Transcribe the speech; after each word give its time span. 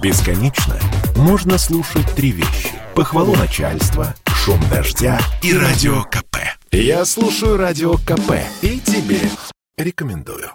Бесконечно 0.00 0.76
можно 1.16 1.58
слушать 1.58 2.06
три 2.14 2.30
вещи. 2.30 2.70
Похвалу 2.94 3.34
начальства, 3.34 4.14
шум 4.28 4.60
дождя 4.70 5.18
и 5.42 5.52
радио 5.52 6.04
КП. 6.04 6.36
Я 6.70 7.04
слушаю 7.04 7.56
радио 7.56 7.94
КП 7.94 8.34
и 8.62 8.78
тебе 8.78 9.18
рекомендую. 9.76 10.50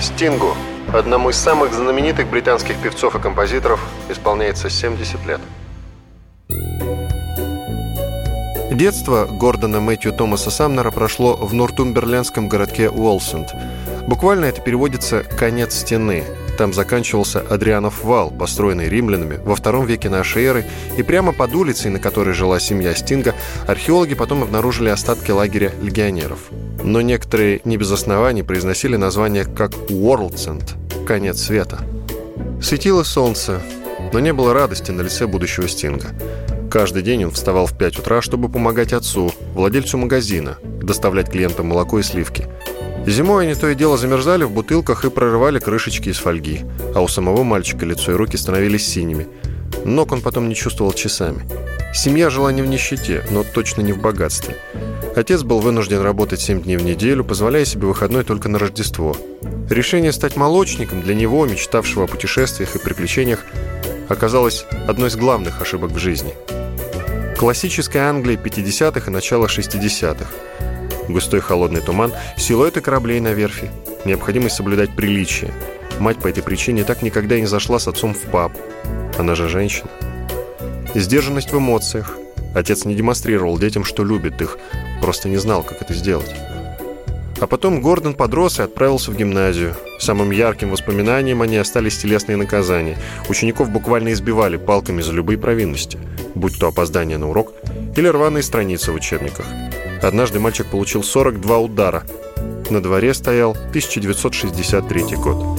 Стингу, 0.00 0.56
одному 0.94 1.28
из 1.28 1.36
самых 1.36 1.74
знаменитых 1.74 2.30
британских 2.30 2.78
певцов 2.78 3.16
и 3.16 3.18
композиторов, 3.18 3.86
исполняется 4.08 4.70
70 4.70 5.26
лет. 5.26 5.40
Детство 8.70 9.24
Гордона 9.24 9.80
Мэтью 9.80 10.12
Томаса 10.12 10.50
Самнера 10.50 10.90
прошло 10.90 11.34
в 11.36 11.54
нортумберлендском 11.54 12.48
городке 12.48 12.90
Уолсенд. 12.90 13.48
Буквально 14.06 14.44
это 14.44 14.60
переводится 14.60 15.22
«конец 15.22 15.74
стены». 15.74 16.22
Там 16.58 16.74
заканчивался 16.74 17.40
Адрианов 17.40 18.04
вал, 18.04 18.30
построенный 18.30 18.88
римлянами 18.88 19.40
во 19.42 19.56
втором 19.56 19.86
веке 19.86 20.10
нашей 20.10 20.44
эры, 20.44 20.66
и 20.98 21.02
прямо 21.02 21.32
под 21.32 21.54
улицей, 21.54 21.90
на 21.90 21.98
которой 21.98 22.34
жила 22.34 22.60
семья 22.60 22.94
Стинга, 22.94 23.34
археологи 23.66 24.14
потом 24.14 24.42
обнаружили 24.42 24.90
остатки 24.90 25.30
лагеря 25.30 25.72
легионеров. 25.80 26.50
Но 26.82 27.00
некоторые 27.00 27.62
не 27.64 27.78
без 27.78 27.90
оснований 27.90 28.42
произносили 28.42 28.96
название 28.96 29.46
как 29.46 29.72
«Уорлдсенд»– 29.88 30.74
«конец 31.06 31.40
света». 31.40 31.78
Светило 32.60 33.02
солнце, 33.02 33.62
но 34.12 34.18
не 34.18 34.32
было 34.34 34.52
радости 34.52 34.90
на 34.90 35.00
лице 35.00 35.26
будущего 35.26 35.68
Стинга– 35.68 36.08
Каждый 36.70 37.02
день 37.02 37.24
он 37.24 37.30
вставал 37.30 37.64
в 37.64 37.76
5 37.78 38.00
утра, 38.00 38.20
чтобы 38.20 38.50
помогать 38.50 38.92
отцу, 38.92 39.32
владельцу 39.54 39.96
магазина, 39.96 40.58
доставлять 40.82 41.30
клиентам 41.30 41.68
молоко 41.68 41.98
и 41.98 42.02
сливки. 42.02 42.46
Зимой 43.06 43.46
они 43.46 43.54
то 43.54 43.68
и 43.70 43.74
дело 43.74 43.96
замерзали 43.96 44.44
в 44.44 44.50
бутылках 44.50 45.06
и 45.06 45.10
прорывали 45.10 45.60
крышечки 45.60 46.10
из 46.10 46.18
фольги, 46.18 46.66
а 46.94 47.00
у 47.00 47.08
самого 47.08 47.42
мальчика 47.42 47.86
лицо 47.86 48.12
и 48.12 48.16
руки 48.16 48.36
становились 48.36 48.86
синими. 48.86 49.28
Ног 49.86 50.12
он 50.12 50.20
потом 50.20 50.50
не 50.50 50.54
чувствовал 50.54 50.92
часами. 50.92 51.48
Семья 51.94 52.28
жила 52.28 52.52
не 52.52 52.60
в 52.60 52.66
нищете, 52.66 53.24
но 53.30 53.44
точно 53.44 53.80
не 53.80 53.94
в 53.94 54.02
богатстве. 54.02 54.54
Отец 55.16 55.42
был 55.42 55.60
вынужден 55.60 56.02
работать 56.02 56.40
7 56.40 56.62
дней 56.62 56.76
в 56.76 56.84
неделю, 56.84 57.24
позволяя 57.24 57.64
себе 57.64 57.86
выходной 57.86 58.24
только 58.24 58.50
на 58.50 58.58
Рождество. 58.58 59.16
Решение 59.70 60.12
стать 60.12 60.36
молочником 60.36 61.00
для 61.00 61.14
него, 61.14 61.46
мечтавшего 61.46 62.04
о 62.04 62.08
путешествиях 62.08 62.76
и 62.76 62.78
приключениях, 62.78 63.46
оказалось 64.08 64.66
одной 64.86 65.08
из 65.08 65.16
главных 65.16 65.62
ошибок 65.62 65.92
в 65.92 65.98
жизни– 65.98 66.34
Классическая 67.38 68.10
Англия 68.10 68.36
50-х 68.36 69.06
и 69.06 69.10
начала 69.10 69.46
60-х. 69.46 70.26
Густой 71.08 71.38
холодный 71.38 71.80
туман, 71.80 72.12
силуэты 72.36 72.80
кораблей 72.80 73.20
на 73.20 73.32
верфи, 73.32 73.70
необходимость 74.04 74.56
соблюдать 74.56 74.96
приличие. 74.96 75.52
Мать 76.00 76.18
по 76.18 76.26
этой 76.26 76.42
причине 76.42 76.82
так 76.82 77.00
никогда 77.00 77.36
и 77.36 77.42
не 77.42 77.46
зашла 77.46 77.78
с 77.78 77.86
отцом 77.86 78.12
в 78.12 78.22
паб. 78.22 78.50
Она 79.18 79.36
же 79.36 79.48
женщина. 79.48 79.88
Сдержанность 80.96 81.52
в 81.52 81.58
эмоциях. 81.58 82.18
Отец 82.56 82.84
не 82.84 82.96
демонстрировал 82.96 83.56
детям, 83.56 83.84
что 83.84 84.02
любит 84.02 84.42
их, 84.42 84.58
просто 85.00 85.28
не 85.28 85.36
знал, 85.36 85.62
как 85.62 85.80
это 85.80 85.94
сделать. 85.94 86.34
А 87.40 87.46
потом 87.46 87.80
Гордон 87.80 88.14
подрос 88.14 88.58
и 88.58 88.62
отправился 88.62 89.10
в 89.10 89.16
гимназию. 89.16 89.74
Самым 89.98 90.30
ярким 90.30 90.70
воспоминанием 90.70 91.42
они 91.42 91.56
остались 91.56 91.98
телесные 91.98 92.36
наказания. 92.36 92.98
Учеников 93.28 93.70
буквально 93.70 94.12
избивали 94.12 94.56
палками 94.56 95.02
за 95.02 95.12
любые 95.12 95.38
провинности– 95.38 95.98
будь 96.38 96.58
то 96.58 96.68
опоздание 96.68 97.18
на 97.18 97.28
урок 97.28 97.52
или 97.96 98.08
рваные 98.08 98.42
страницы 98.42 98.92
в 98.92 98.94
учебниках. 98.94 99.46
Однажды 100.02 100.38
мальчик 100.38 100.66
получил 100.66 101.02
42 101.02 101.58
удара. 101.58 102.04
На 102.70 102.82
дворе 102.82 103.14
стоял 103.14 103.52
1963 103.52 105.16
год. 105.16 105.58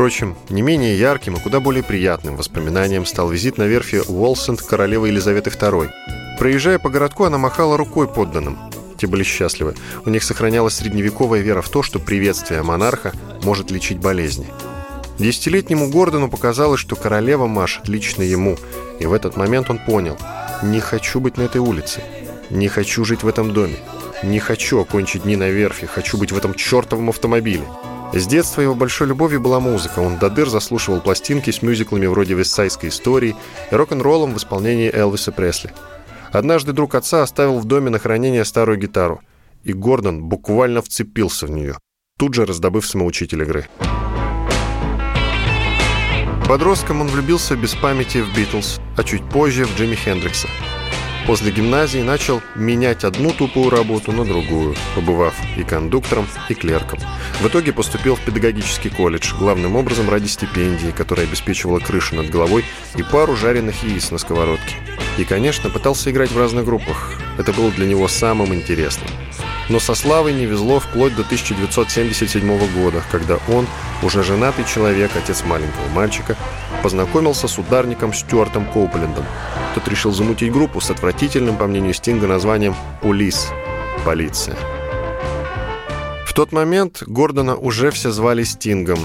Впрочем, 0.00 0.34
не 0.48 0.62
менее 0.62 0.98
ярким 0.98 1.36
и 1.36 1.40
куда 1.40 1.60
более 1.60 1.82
приятным 1.82 2.38
воспоминанием 2.38 3.04
стал 3.04 3.28
визит 3.28 3.58
на 3.58 3.64
верфи 3.64 4.00
Уолсенд 4.08 4.62
королевы 4.62 5.08
Елизаветы 5.08 5.50
II. 5.50 5.90
Проезжая 6.38 6.78
по 6.78 6.88
городку, 6.88 7.24
она 7.24 7.36
махала 7.36 7.76
рукой 7.76 8.08
подданным. 8.08 8.58
Те 8.96 9.06
были 9.06 9.22
счастливы. 9.22 9.74
У 10.06 10.08
них 10.08 10.24
сохранялась 10.24 10.76
средневековая 10.76 11.42
вера 11.42 11.60
в 11.60 11.68
то, 11.68 11.82
что 11.82 11.98
приветствие 11.98 12.62
монарха 12.62 13.12
может 13.42 13.70
лечить 13.70 13.98
болезни. 13.98 14.46
Десятилетнему 15.18 15.90
Гордону 15.90 16.30
показалось, 16.30 16.80
что 16.80 16.96
королева 16.96 17.46
машет 17.46 17.86
лично 17.86 18.22
ему, 18.22 18.56
и 19.00 19.04
в 19.04 19.12
этот 19.12 19.36
момент 19.36 19.68
он 19.68 19.76
понял– 19.76 20.16
не 20.62 20.80
хочу 20.80 21.20
быть 21.20 21.36
на 21.36 21.42
этой 21.42 21.60
улице, 21.60 22.00
не 22.48 22.68
хочу 22.68 23.04
жить 23.04 23.22
в 23.22 23.28
этом 23.28 23.52
доме, 23.52 23.76
не 24.22 24.38
хочу 24.38 24.80
окончить 24.80 25.24
дни 25.24 25.36
на 25.36 25.50
верфи, 25.50 25.86
хочу 25.86 26.16
быть 26.16 26.32
в 26.32 26.38
этом 26.38 26.54
чертовом 26.54 27.10
автомобиле. 27.10 27.64
С 28.12 28.26
детства 28.26 28.60
его 28.60 28.74
большой 28.74 29.06
любовью 29.06 29.40
была 29.40 29.60
музыка. 29.60 30.00
Он 30.00 30.18
до 30.18 30.30
дыр 30.30 30.48
заслушивал 30.48 31.00
пластинки 31.00 31.50
с 31.50 31.62
мюзиклами 31.62 32.06
вроде 32.06 32.34
«Вестсайской 32.34 32.88
истории» 32.88 33.36
и 33.70 33.74
рок-н-роллом 33.74 34.34
в 34.34 34.36
исполнении 34.36 34.92
Элвиса 34.92 35.30
Пресли. 35.30 35.72
Однажды 36.32 36.72
друг 36.72 36.96
отца 36.96 37.22
оставил 37.22 37.60
в 37.60 37.64
доме 37.66 37.88
на 37.90 38.00
хранение 38.00 38.44
старую 38.44 38.78
гитару, 38.78 39.20
и 39.62 39.72
Гордон 39.72 40.24
буквально 40.24 40.82
вцепился 40.82 41.46
в 41.46 41.50
нее, 41.50 41.78
тут 42.18 42.34
же 42.34 42.46
раздобыв 42.46 42.84
самоучитель 42.84 43.42
игры. 43.42 43.68
Подростком 46.48 47.00
он 47.02 47.06
влюбился 47.06 47.54
без 47.56 47.76
памяти 47.76 48.18
в 48.18 48.36
Битлз, 48.36 48.80
а 48.96 49.04
чуть 49.04 49.28
позже 49.28 49.66
в 49.66 49.76
Джимми 49.76 49.94
Хендрикса– 49.94 50.48
После 51.26 51.52
гимназии 51.52 52.00
начал 52.00 52.42
менять 52.54 53.04
одну 53.04 53.30
тупую 53.32 53.70
работу 53.70 54.10
на 54.12 54.24
другую, 54.24 54.74
побывав 54.94 55.34
и 55.56 55.62
кондуктором, 55.62 56.26
и 56.48 56.54
клерком. 56.54 56.98
В 57.40 57.46
итоге 57.46 57.72
поступил 57.72 58.16
в 58.16 58.20
педагогический 58.20 58.90
колледж, 58.90 59.34
главным 59.38 59.76
образом 59.76 60.10
ради 60.10 60.26
стипендии, 60.26 60.90
которая 60.90 61.26
обеспечивала 61.26 61.78
крышу 61.78 62.16
над 62.16 62.30
головой 62.30 62.64
и 62.96 63.02
пару 63.02 63.36
жареных 63.36 63.82
яиц 63.84 64.10
на 64.10 64.18
сковородке. 64.18 64.74
И, 65.18 65.24
конечно, 65.24 65.70
пытался 65.70 66.10
играть 66.10 66.32
в 66.32 66.38
разных 66.38 66.64
группах. 66.64 67.12
Это 67.38 67.52
было 67.52 67.70
для 67.70 67.86
него 67.86 68.08
самым 68.08 68.54
интересным. 68.54 69.08
Но 69.70 69.78
со 69.78 69.94
Славой 69.94 70.34
не 70.34 70.46
везло 70.46 70.80
вплоть 70.80 71.14
до 71.14 71.22
1977 71.22 72.82
года, 72.82 73.02
когда 73.12 73.38
он, 73.48 73.68
уже 74.02 74.24
женатый 74.24 74.64
человек, 74.64 75.12
отец 75.16 75.44
маленького 75.44 75.88
мальчика, 75.94 76.36
познакомился 76.82 77.46
с 77.46 77.56
ударником 77.56 78.12
Стюартом 78.12 78.66
Коуплендом. 78.66 79.24
Тот 79.76 79.86
решил 79.86 80.10
замутить 80.10 80.52
группу 80.52 80.80
с 80.80 80.90
отвратительным, 80.90 81.56
по 81.56 81.68
мнению 81.68 81.94
Стинга, 81.94 82.26
названием 82.26 82.74
«Улис»– 83.02 83.48
«Полиция». 84.04 84.56
В 86.26 86.34
тот 86.34 86.50
момент 86.50 87.04
Гордона 87.06 87.54
уже 87.54 87.92
все 87.92 88.10
звали 88.10 88.42
Стингом. 88.42 88.98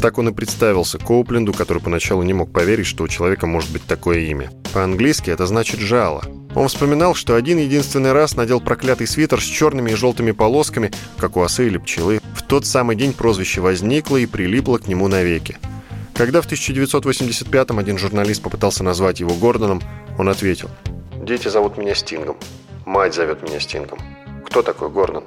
Так 0.00 0.18
он 0.18 0.30
и 0.30 0.32
представился 0.32 0.98
Коупленду, 0.98 1.52
который 1.52 1.82
поначалу 1.82 2.22
не 2.22 2.32
мог 2.32 2.52
поверить, 2.52 2.86
что 2.86 3.04
у 3.04 3.08
человека 3.08 3.46
может 3.46 3.70
быть 3.70 3.84
такое 3.84 4.18
имя. 4.20 4.50
По-английски 4.72 5.30
это 5.30 5.46
значит 5.46 5.78
«жало», 5.78 6.24
он 6.54 6.68
вспоминал, 6.68 7.14
что 7.14 7.34
один 7.34 7.58
единственный 7.58 8.12
раз 8.12 8.36
надел 8.36 8.60
проклятый 8.60 9.06
свитер 9.06 9.40
с 9.40 9.44
черными 9.44 9.90
и 9.90 9.94
желтыми 9.94 10.32
полосками, 10.32 10.90
как 11.18 11.36
у 11.36 11.40
осы 11.40 11.66
или 11.66 11.78
пчелы. 11.78 12.20
В 12.34 12.42
тот 12.42 12.66
самый 12.66 12.96
день 12.96 13.12
прозвище 13.12 13.60
возникло 13.60 14.16
и 14.16 14.26
прилипло 14.26 14.78
к 14.78 14.88
нему 14.88 15.08
навеки. 15.08 15.58
Когда 16.14 16.40
в 16.40 16.50
1985-м 16.50 17.78
один 17.78 17.96
журналист 17.98 18.42
попытался 18.42 18.82
назвать 18.82 19.20
его 19.20 19.34
Гордоном, 19.34 19.82
он 20.18 20.28
ответил 20.28 20.68
«Дети 21.22 21.48
зовут 21.48 21.76
меня 21.76 21.94
Стингом. 21.94 22.36
Мать 22.86 23.14
зовет 23.14 23.42
меня 23.42 23.60
Стингом. 23.60 24.00
Кто 24.44 24.62
такой 24.62 24.88
Гордон?» 24.88 25.24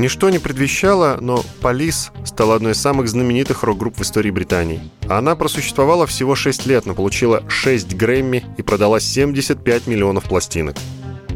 Ничто 0.00 0.30
не 0.30 0.38
предвещало, 0.38 1.18
но 1.20 1.44
«Полис» 1.60 2.10
стала 2.24 2.54
одной 2.54 2.72
из 2.72 2.80
самых 2.80 3.06
знаменитых 3.06 3.64
рок-групп 3.64 3.98
в 3.98 4.02
истории 4.02 4.30
Британии. 4.30 4.80
Она 5.10 5.36
просуществовала 5.36 6.06
всего 6.06 6.34
6 6.34 6.64
лет, 6.64 6.86
но 6.86 6.94
получила 6.94 7.44
6 7.50 7.96
Грэмми 7.96 8.46
и 8.56 8.62
продала 8.62 8.98
75 8.98 9.86
миллионов 9.86 10.24
пластинок. 10.24 10.76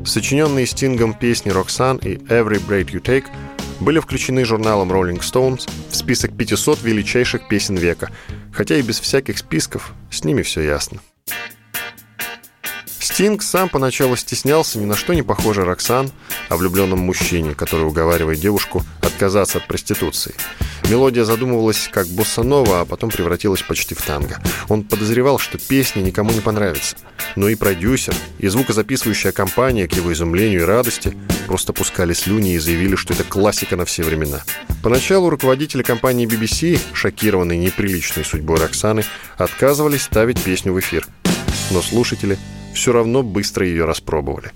Сочиненные 0.07 0.65
Стингом 0.65 1.13
песни 1.13 1.53
«Roxanne» 1.53 2.03
и 2.03 2.17
«Every 2.17 2.59
Breath 2.67 2.91
You 2.91 3.03
Take» 3.03 3.27
были 3.81 3.99
включены 3.99 4.47
журналом 4.47 4.91
Rolling 4.91 5.21
Stones 5.21 5.69
в 5.91 5.95
список 5.95 6.35
500 6.35 6.83
величайших 6.83 7.49
песен 7.49 7.77
века, 7.77 8.09
хотя 8.51 8.79
и 8.79 8.83
без 8.83 8.99
всяких 8.99 9.37
списков 9.37 9.93
с 10.11 10.25
ними 10.25 10.41
все 10.41 10.63
ясно. 10.63 11.01
Стинг 13.15 13.45
сам 13.45 13.69
поначалу 13.69 14.17
стеснялся 14.17 14.77
ни 14.77 14.87
на 14.87 14.97
что 14.97 15.15
не 15.15 15.23
похожий 15.23 15.63
Роксан 15.63 16.11
о 16.49 16.57
влюбленном 16.57 16.99
мужчине, 16.99 17.55
который 17.55 17.87
уговаривает 17.87 18.41
девушку 18.41 18.83
отказаться 19.03 19.59
от 19.59 19.69
проституции. 19.69 20.35
Мелодия 20.91 21.23
задумывалась 21.23 21.89
как 21.93 22.09
боссанова, 22.09 22.81
а 22.81 22.85
потом 22.85 23.11
превратилась 23.11 23.63
почти 23.63 23.95
в 23.95 24.03
танго. 24.03 24.43
Он 24.69 24.83
подозревал, 24.83 25.39
что 25.39 25.59
песня 25.59 26.01
никому 26.01 26.33
не 26.33 26.41
понравится. 26.41 26.97
Но 27.37 27.49
и 27.49 27.55
продюсер, 27.55 28.17
и 28.41 28.49
звукозаписывающая 28.49 29.31
компания, 29.31 29.87
к 29.87 29.93
его 29.93 30.13
изумлению 30.13 30.63
и 30.63 30.65
радости, 30.65 31.17
просто 31.47 31.73
пускали 31.73 32.15
слюни 32.15 32.55
и 32.55 32.59
заявили, 32.59 32.97
что 32.97 33.15
это 33.15 33.23
классика 33.23 33.77
на 33.77 33.85
все 33.85 34.03
времена. 34.03 34.43
Поначалу 34.83 35.31
руководители 35.31 35.85
компании 35.85 36.27
BBC, 36.27 36.81
шокированные 36.93 37.61
неприличной 37.61 38.25
судьбой 38.25 38.59
Роксаны, 38.59 39.05
отказывались 39.37 40.03
ставить 40.03 40.43
песню 40.43 40.73
в 40.73 40.81
эфир. 40.81 41.07
Но 41.71 41.81
слушатели 41.81 42.37
все 42.75 42.93
равно 42.93 43.23
быстро 43.23 43.67
ее 43.67 43.85
распробовали. 43.85 44.51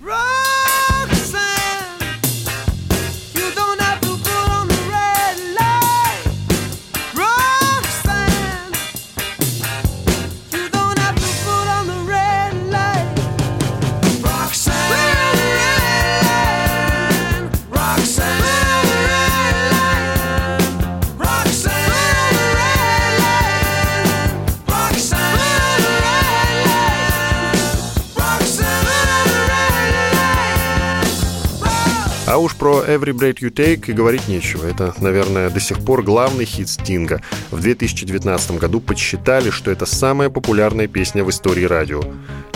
А 32.31 32.37
уж 32.37 32.57
про 32.57 32.85
Every 32.85 33.15
Breath 33.15 33.39
You 33.39 33.51
Take 33.51 33.85
и 33.87 33.95
говорить 33.95 34.29
нечего. 34.29 34.67
Это, 34.67 34.95
наверное, 35.01 35.49
до 35.49 35.61
сих 35.61 35.79
пор 35.79 36.03
главный 36.03 36.45
хит 36.45 36.69
Стинга. 36.69 37.23
В 37.51 37.59
2019 37.63 38.59
году 38.59 38.81
подсчитали, 38.81 39.49
что 39.49 39.71
это 39.71 39.87
самая 39.87 40.29
популярная 40.29 40.89
песня 40.89 41.25
в 41.25 41.31
истории 41.31 41.65
радио. 41.65 42.03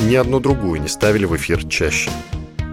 Ни 0.01 0.15
одну 0.15 0.41
другую 0.41 0.83
не 0.83 0.89
ставили 0.89 1.25
в 1.25 1.35
эфир 1.37 1.65
чаще. 1.65 2.11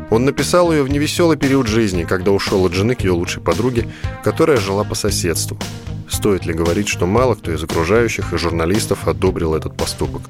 Он 0.10 0.26
написал 0.26 0.74
ее 0.74 0.84
в 0.84 0.90
невеселый 0.90 1.38
период 1.38 1.68
жизни, 1.68 2.04
когда 2.04 2.32
ушел 2.32 2.66
от 2.66 2.74
жены 2.74 2.96
к 2.96 3.02
ее 3.02 3.12
лучшей 3.12 3.42
подруге, 3.42 3.88
которая 4.22 4.58
жила 4.58 4.84
по 4.84 4.94
соседству. 4.94 5.58
Стоит 6.10 6.46
ли 6.46 6.54
говорить, 6.54 6.90
что 6.90 7.06
мало 7.06 7.36
кто 7.36 7.54
из 7.54 7.64
окружающих 7.64 8.34
и 8.34 8.38
журналистов 8.38 9.08
одобрил 9.08 9.56
этот 9.56 9.78
поступок? 9.78 10.24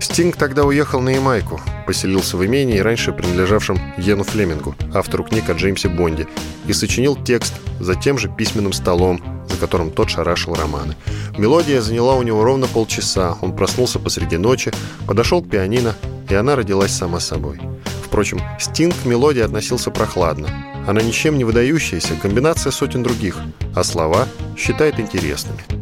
Стинг 0.00 0.36
тогда 0.36 0.64
уехал 0.64 1.00
на 1.00 1.10
Ямайку, 1.10 1.60
поселился 1.86 2.36
в 2.36 2.44
имении, 2.44 2.78
раньше 2.78 3.12
принадлежавшем 3.12 3.78
Йену 3.96 4.24
Флемингу, 4.24 4.74
автору 4.94 5.24
книг 5.24 5.48
о 5.48 5.54
Джеймсе 5.54 5.88
Бонде, 5.88 6.26
и 6.66 6.72
сочинил 6.72 7.16
текст 7.16 7.54
за 7.80 7.94
тем 7.94 8.18
же 8.18 8.28
письменным 8.28 8.72
столом, 8.72 9.20
за 9.48 9.56
которым 9.56 9.90
тот 9.90 10.10
шарашил 10.10 10.54
романы. 10.54 10.96
Мелодия 11.38 11.80
заняла 11.80 12.14
у 12.14 12.22
него 12.22 12.44
ровно 12.44 12.66
полчаса, 12.66 13.36
он 13.40 13.56
проснулся 13.56 13.98
посреди 13.98 14.36
ночи, 14.36 14.72
подошел 15.06 15.42
к 15.42 15.48
пианино, 15.48 15.94
и 16.28 16.34
она 16.34 16.56
родилась 16.56 16.92
сама 16.92 17.20
собой. 17.20 17.60
Впрочем, 18.04 18.40
Стинг 18.58 18.94
к 19.02 19.04
мелодии 19.04 19.42
относился 19.42 19.90
прохладно. 19.90 20.48
Она 20.86 21.02
ничем 21.02 21.36
не 21.36 21.44
выдающаяся, 21.44 22.14
комбинация 22.20 22.70
сотен 22.70 23.02
других, 23.02 23.38
а 23.74 23.82
слова 23.82 24.28
считает 24.56 25.00
интересными. 25.00 25.75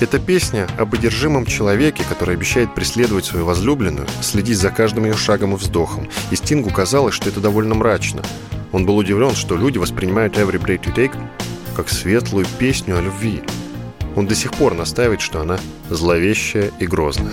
Эта 0.00 0.18
песня 0.18 0.66
об 0.76 0.92
одержимом 0.94 1.46
человеке, 1.46 2.04
который 2.08 2.34
обещает 2.34 2.74
преследовать 2.74 3.24
свою 3.24 3.46
возлюбленную, 3.46 4.06
следить 4.22 4.58
за 4.58 4.70
каждым 4.70 5.04
ее 5.04 5.14
шагом 5.14 5.54
и 5.54 5.56
вздохом. 5.56 6.08
И 6.30 6.36
Стингу 6.36 6.70
казалось, 6.70 7.14
что 7.14 7.28
это 7.28 7.40
довольно 7.40 7.74
мрачно. 7.74 8.22
Он 8.72 8.86
был 8.86 8.96
удивлен, 8.96 9.34
что 9.34 9.56
люди 9.56 9.78
воспринимают 9.78 10.36
Every 10.36 10.60
Breath 10.60 10.82
You 10.82 10.94
Take 10.94 11.16
как 11.76 11.88
светлую 11.88 12.46
песню 12.58 12.98
о 12.98 13.00
любви. 13.00 13.42
Он 14.16 14.26
до 14.26 14.34
сих 14.34 14.52
пор 14.52 14.74
настаивает, 14.74 15.20
что 15.20 15.40
она 15.40 15.58
зловещая 15.90 16.70
и 16.78 16.86
грозная. 16.86 17.32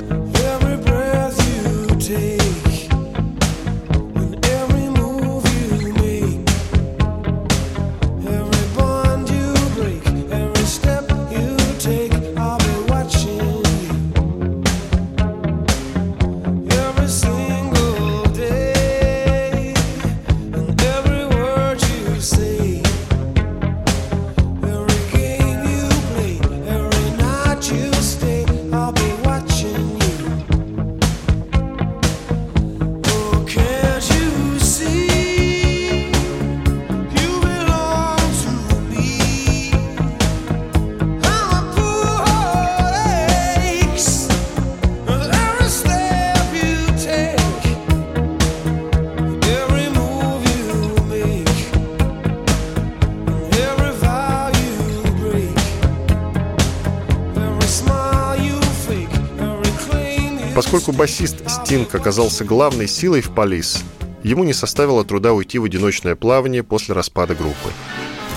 Поскольку 60.63 60.91
басист 60.91 61.37
Стинг 61.49 61.95
оказался 61.95 62.45
главной 62.45 62.87
силой 62.87 63.21
в 63.21 63.31
Полис, 63.31 63.83
ему 64.21 64.44
не 64.44 64.53
составило 64.53 65.03
труда 65.03 65.33
уйти 65.33 65.57
в 65.57 65.63
одиночное 65.63 66.15
плавание 66.15 66.61
после 66.61 66.94
распада 66.94 67.33
группы. 67.33 67.71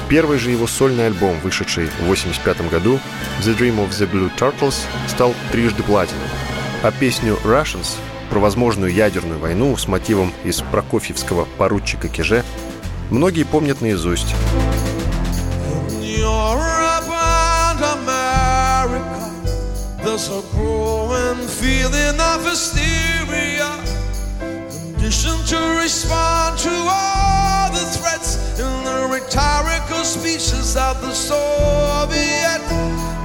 Первый 0.09 0.39
же 0.39 0.51
его 0.51 0.67
сольный 0.67 1.09
альбом, 1.09 1.39
вышедший 1.41 1.85
в 1.85 2.01
1985 2.01 2.71
году, 2.71 2.99
«The 3.43 3.55
Dream 3.59 3.77
of 3.77 3.91
the 3.91 4.11
Blue 4.11 4.31
Turtles», 4.39 4.77
стал 5.07 5.35
трижды 5.53 5.83
платиновым, 5.83 6.27
а 6.83 6.91
песню 6.93 7.37
«Russians» 7.45 7.99
про 8.31 8.39
возможную 8.39 8.91
ядерную 8.91 9.39
войну 9.39 9.77
с 9.77 9.87
мотивом 9.87 10.33
из 10.45 10.63
прокофьевского 10.63 11.47
поручика 11.59 12.09
Киже 12.09 12.43
многие 13.11 13.45
помнят 13.45 13.83
наизусть. 13.83 14.35
There's 20.15 20.29
a 20.29 20.43
growing 20.53 21.49
feeling 21.49 22.21
of 22.21 22.47
hysteria, 22.47 23.67
conditioned 24.39 25.45
to 25.49 25.59
respond 25.83 26.57
to 26.61 26.71
all 26.71 27.73
the 27.73 27.85
threats 27.99 28.39
in 28.61 28.85
the 28.85 29.09
rhetorical 29.11 30.05
speeches 30.05 30.77
of 30.77 31.01
the 31.03 31.13
Soviet. 31.13 32.63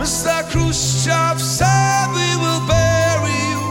Mr. 0.01 0.41
Khrushchev 0.49 1.39
said 1.39 2.07
we 2.09 2.29
will 2.41 2.65
bury 2.65 3.37
you. 3.53 3.61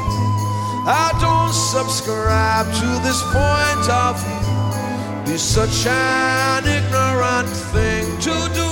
I 0.87 1.11
don't 1.19 1.53
subscribe 1.53 2.67
to 2.67 2.89
this 3.03 3.21
point 3.35 3.87
of 3.91 4.15
view. 4.23 5.33
Be 5.33 5.37
such 5.37 5.87
an 5.89 6.63
ignorant 6.63 7.49
thing 7.75 8.07
to 8.21 8.35
do 8.55 8.71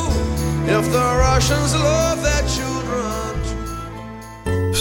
if 0.70 0.84
the 0.92 1.06
Russians 1.18 1.74
love 1.74 2.25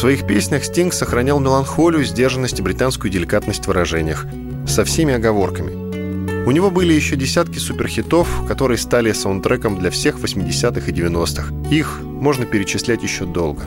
своих 0.05 0.27
песнях 0.27 0.63
Стинг 0.63 0.93
сохранял 0.93 1.39
меланхолию, 1.39 2.05
сдержанность 2.05 2.59
и 2.59 2.61
британскую 2.61 3.11
деликатность 3.11 3.63
в 3.63 3.69
выражениях, 3.69 4.27
со 4.67 4.85
всеми 4.85 5.15
оговорками. 5.15 6.45
У 6.45 6.51
него 6.51 6.69
были 6.69 6.93
еще 6.93 7.15
десятки 7.15 7.57
суперхитов, 7.57 8.27
которые 8.47 8.77
стали 8.77 9.11
саундтреком 9.13 9.79
для 9.79 9.89
всех 9.89 10.19
80-х 10.19 10.91
и 10.91 10.93
90-х. 10.93 11.51
Их 11.71 12.01
можно 12.03 12.45
перечислять 12.45 13.01
еще 13.01 13.25
долго. 13.25 13.63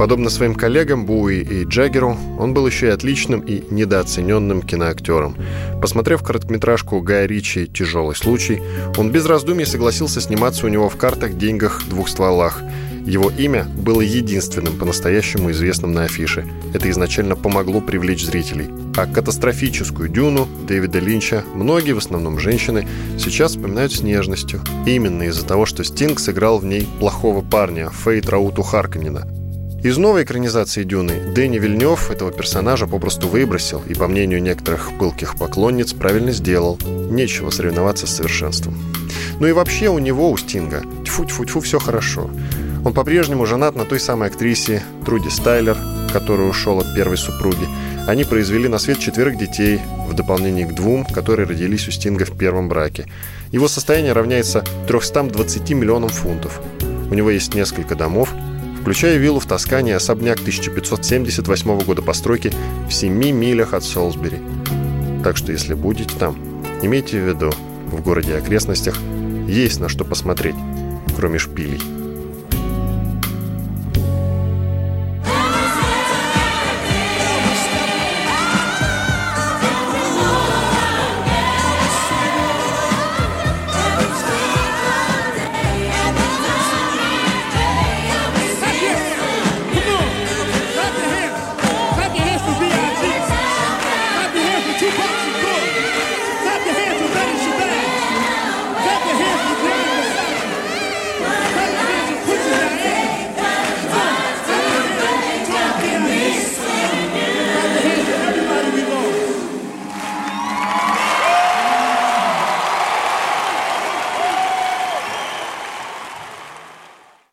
Подобно 0.00 0.30
своим 0.30 0.56
коллегам 0.56 1.06
Буи 1.06 1.42
и 1.42 1.62
Джаггеру, 1.62 2.16
он 2.40 2.54
был 2.54 2.66
еще 2.66 2.86
и 2.86 2.90
отличным 2.90 3.38
и 3.38 3.62
недооцененным 3.70 4.62
киноактером. 4.62 5.36
Посмотрев 5.80 6.24
короткометражку 6.24 7.00
Гая 7.02 7.26
Ричи 7.26 7.68
«Тяжелый 7.68 8.16
случай», 8.16 8.60
он 8.96 9.12
без 9.12 9.26
раздумий 9.26 9.64
согласился 9.64 10.20
сниматься 10.20 10.66
у 10.66 10.70
него 10.70 10.88
в 10.88 10.96
картах 10.96 11.38
«Деньгах 11.38 11.84
двух 11.88 12.08
стволах», 12.08 12.64
его 13.08 13.30
имя 13.30 13.64
было 13.64 14.02
единственным 14.02 14.76
по-настоящему 14.76 15.50
известным 15.50 15.92
на 15.92 16.04
афише. 16.04 16.46
Это 16.74 16.90
изначально 16.90 17.36
помогло 17.36 17.80
привлечь 17.80 18.26
зрителей. 18.26 18.68
А 18.96 19.06
катастрофическую 19.06 20.08
«Дюну» 20.08 20.46
Дэвида 20.66 20.98
Линча 20.98 21.42
многие, 21.54 21.92
в 21.92 21.98
основном 21.98 22.38
женщины, 22.38 22.86
сейчас 23.18 23.52
вспоминают 23.52 23.92
с 23.92 24.02
нежностью. 24.02 24.60
Именно 24.86 25.24
из-за 25.24 25.46
того, 25.46 25.64
что 25.64 25.84
Стинг 25.84 26.20
сыграл 26.20 26.58
в 26.58 26.66
ней 26.66 26.86
плохого 26.98 27.40
парня, 27.40 27.90
Фейт 27.90 28.28
Рауту 28.28 28.62
Харканина. 28.62 29.26
Из 29.82 29.96
новой 29.96 30.24
экранизации 30.24 30.82
«Дюны» 30.82 31.32
Дэнни 31.34 31.58
Вильнев 31.58 32.10
этого 32.10 32.32
персонажа 32.32 32.88
попросту 32.88 33.28
выбросил 33.28 33.80
и, 33.86 33.94
по 33.94 34.08
мнению 34.08 34.42
некоторых 34.42 34.90
пылких 34.98 35.38
поклонниц, 35.38 35.92
правильно 35.92 36.32
сделал. 36.32 36.78
Нечего 36.84 37.50
соревноваться 37.50 38.06
с 38.06 38.16
совершенством. 38.16 38.76
Ну 39.38 39.46
и 39.46 39.52
вообще 39.52 39.88
у 39.88 40.00
него, 40.00 40.30
у 40.32 40.36
Стинга, 40.36 40.82
тьфу-тьфу-тьфу, 41.04 41.60
все 41.60 41.78
хорошо. 41.78 42.28
Он 42.84 42.92
по-прежнему 42.92 43.46
женат 43.46 43.74
на 43.74 43.84
той 43.84 44.00
самой 44.00 44.28
актрисе 44.28 44.82
Труди 45.04 45.28
Стайлер, 45.28 45.76
который 46.12 46.48
ушел 46.48 46.78
от 46.78 46.94
первой 46.94 47.16
супруги. 47.16 47.68
Они 48.06 48.24
произвели 48.24 48.68
на 48.68 48.78
свет 48.78 48.98
четверых 48.98 49.36
детей, 49.36 49.80
в 50.08 50.14
дополнение 50.14 50.66
к 50.66 50.74
двум, 50.74 51.04
которые 51.04 51.46
родились 51.46 51.86
у 51.88 51.90
Стинга 51.90 52.24
в 52.24 52.36
первом 52.36 52.68
браке. 52.68 53.06
Его 53.52 53.68
состояние 53.68 54.12
равняется 54.12 54.64
320 54.86 55.70
миллионам 55.72 56.08
фунтов. 56.08 56.60
У 57.10 57.14
него 57.14 57.30
есть 57.30 57.54
несколько 57.54 57.94
домов, 57.94 58.32
включая 58.80 59.18
виллу 59.18 59.40
в 59.40 59.46
Тоскане 59.46 59.92
и 59.92 59.94
особняк 59.94 60.40
1578 60.40 61.80
года 61.80 62.02
постройки 62.02 62.52
в 62.88 62.92
7 62.92 63.12
милях 63.12 63.74
от 63.74 63.84
Солсбери. 63.84 64.38
Так 65.22 65.36
что 65.36 65.52
если 65.52 65.74
будете 65.74 66.16
там, 66.18 66.38
имейте 66.82 67.20
в 67.20 67.28
виду, 67.28 67.52
в 67.92 68.00
городе 68.02 68.32
и 68.32 68.36
окрестностях 68.36 68.96
есть 69.46 69.80
на 69.80 69.88
что 69.88 70.04
посмотреть, 70.04 70.56
кроме 71.16 71.38
шпилей. 71.38 71.80